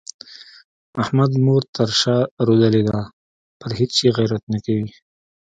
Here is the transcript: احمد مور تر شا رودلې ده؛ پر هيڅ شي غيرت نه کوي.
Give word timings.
احمد 1.01 1.31
مور 1.45 1.63
تر 1.75 1.89
شا 1.99 2.17
رودلې 2.47 2.81
ده؛ 2.89 2.99
پر 3.59 3.71
هيڅ 3.79 3.91
شي 3.97 4.07
غيرت 4.17 4.43
نه 4.53 4.59
کوي. 4.65 4.89